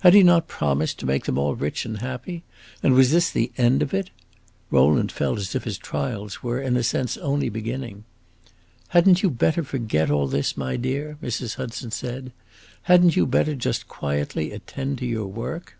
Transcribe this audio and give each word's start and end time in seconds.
Had 0.00 0.12
he 0.12 0.22
not 0.22 0.48
promised 0.48 0.98
to 0.98 1.06
make 1.06 1.24
them 1.24 1.38
all 1.38 1.54
rich 1.54 1.86
and 1.86 2.00
happy? 2.00 2.42
And 2.82 2.94
this 2.94 3.10
was 3.10 3.30
the 3.30 3.52
end 3.56 3.80
of 3.80 3.94
it! 3.94 4.10
Rowland 4.70 5.10
felt 5.10 5.38
as 5.38 5.54
if 5.54 5.64
his 5.64 5.78
trials 5.78 6.42
were, 6.42 6.60
in 6.60 6.76
a 6.76 6.82
sense, 6.82 7.16
only 7.16 7.48
beginning. 7.48 8.04
"Had 8.88 9.08
n't 9.08 9.22
you 9.22 9.30
better 9.30 9.64
forget 9.64 10.10
all 10.10 10.26
this, 10.28 10.58
my 10.58 10.76
dear?" 10.76 11.16
Mrs. 11.22 11.54
Hudson 11.54 11.90
said. 11.90 12.32
"Had 12.82 13.02
n't 13.02 13.16
you 13.16 13.24
better 13.24 13.54
just 13.54 13.88
quietly 13.88 14.52
attend 14.52 14.98
to 14.98 15.06
your 15.06 15.26
work?" 15.26 15.78